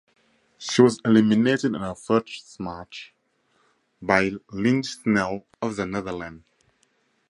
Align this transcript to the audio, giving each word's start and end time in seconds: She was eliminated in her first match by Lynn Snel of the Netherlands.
She 0.57 0.81
was 0.81 0.99
eliminated 1.05 1.75
in 1.75 1.81
her 1.81 1.93
first 1.93 2.59
match 2.59 3.13
by 4.01 4.31
Lynn 4.49 4.81
Snel 4.81 5.43
of 5.61 5.75
the 5.75 5.85
Netherlands. 5.85 6.43